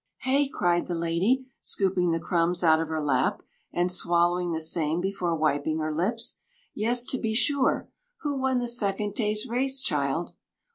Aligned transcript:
"Hey!" 0.21 0.47
cried 0.49 0.87
the 0.87 0.95
lady, 0.95 1.45
scooping 1.59 2.09
the 2.09 2.19
crumbs 2.19 2.63
out 2.63 2.79
of 2.81 2.87
her 2.87 2.99
lap, 3.03 3.43
and 3.71 3.91
swallowing 3.91 4.51
the 4.51 4.59
same 4.59 4.99
before 4.99 5.35
wiping 5.35 5.77
her 5.77 5.93
lips. 5.93 6.39
"Yes, 6.73 7.05
to 7.05 7.19
be 7.19 7.35
sure. 7.35 7.87
Who 8.21 8.41
won 8.41 8.57
the 8.57 8.67
second 8.67 9.13
day's 9.13 9.45
race, 9.47 9.79
child?" 9.83 10.33